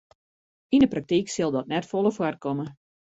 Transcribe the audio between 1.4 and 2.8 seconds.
dat net folle foarkomme.